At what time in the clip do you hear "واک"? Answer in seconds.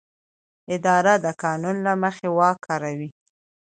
2.37-2.57